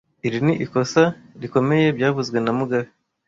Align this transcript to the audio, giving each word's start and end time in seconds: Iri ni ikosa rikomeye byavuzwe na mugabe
Iri 0.27 0.39
ni 0.45 0.53
ikosa 0.65 1.03
rikomeye 1.41 1.87
byavuzwe 1.97 2.37
na 2.41 2.51
mugabe 2.59 2.87